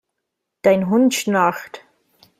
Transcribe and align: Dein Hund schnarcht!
Dein 0.63 0.89
Hund 0.89 1.13
schnarcht! 1.13 1.85